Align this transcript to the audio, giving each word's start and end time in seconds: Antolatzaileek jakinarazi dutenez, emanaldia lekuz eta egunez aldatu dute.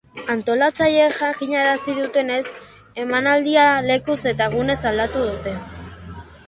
Antolatzaileek 0.33 1.13
jakinarazi 1.23 1.95
dutenez, 1.99 2.41
emanaldia 3.05 3.67
lekuz 3.91 4.21
eta 4.35 4.53
egunez 4.53 4.81
aldatu 4.93 5.27
dute. 5.31 5.57